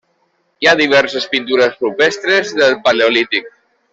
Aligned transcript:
Hi 0.63 0.69
ha 0.69 0.73
diverses 0.79 1.27
pintures 1.35 1.77
rupestres 1.85 2.57
del 2.63 2.75
paleolític. 2.89 3.55